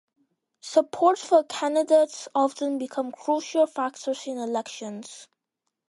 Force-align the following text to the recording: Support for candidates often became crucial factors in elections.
Support 0.61 1.19
for 1.19 1.43
candidates 1.43 2.27
often 2.33 2.79
became 2.79 3.11
crucial 3.11 3.67
factors 3.67 4.25
in 4.25 4.39
elections. 4.39 5.27